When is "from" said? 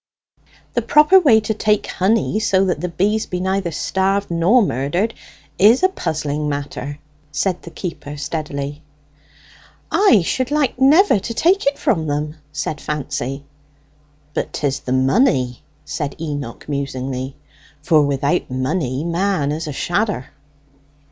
11.77-12.07